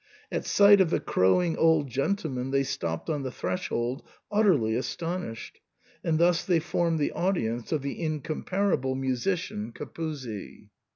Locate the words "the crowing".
0.89-1.55